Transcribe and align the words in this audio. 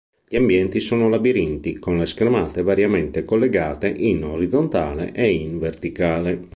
Gli 0.27 0.35
ambienti 0.35 0.79
sono 0.79 1.09
labirinti, 1.09 1.77
con 1.77 1.95
le 1.99 2.07
schermate 2.07 2.63
variamente 2.63 3.23
collegate 3.23 3.87
in 3.87 4.23
orizzontale 4.23 5.11
e 5.13 5.29
in 5.29 5.59
verticale. 5.59 6.49